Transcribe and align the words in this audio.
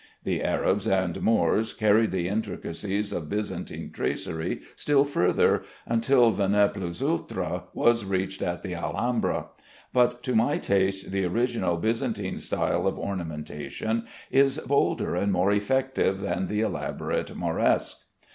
The 0.23 0.41
Arabs 0.43 0.87
and 0.87 1.21
Moors 1.21 1.73
carried 1.75 2.09
the 2.09 2.27
intricacies 2.27 3.13
of 3.13 3.29
Byzantine 3.29 3.91
tracery 3.91 4.61
still 4.75 5.05
further, 5.05 5.61
until 5.85 6.31
the 6.31 6.47
ne 6.47 6.67
plus 6.73 7.03
ultra 7.03 7.65
was 7.75 8.03
reached 8.03 8.41
at 8.41 8.63
the 8.63 8.73
Alhambra; 8.73 9.49
but 9.93 10.23
to 10.23 10.33
my 10.35 10.57
taste 10.57 11.11
the 11.11 11.25
original 11.25 11.77
Byzantine 11.77 12.39
style 12.39 12.87
of 12.87 12.97
ornamentation 12.97 14.07
is 14.31 14.57
bolder 14.57 15.13
and 15.15 15.31
more 15.31 15.51
effective 15.51 16.19
than 16.21 16.47
the 16.47 16.61
elaborate 16.61 17.35
Mauresque. 17.35 17.99